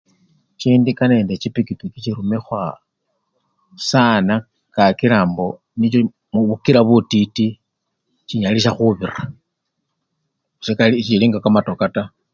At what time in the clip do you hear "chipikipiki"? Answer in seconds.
1.41-1.99